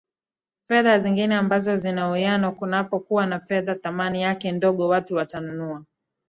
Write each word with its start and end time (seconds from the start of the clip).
fedha 0.67 0.97
zingine 0.99 1.35
ambazo 1.35 1.77
zinauiano 1.77 2.51
kunapo 2.51 2.99
kuwa 2.99 3.25
na 3.25 3.39
fedha 3.39 3.75
thamani 3.75 4.21
yake 4.21 4.51
ndogo 4.51 4.87
watu 4.87 5.15
watanunua 5.15 5.85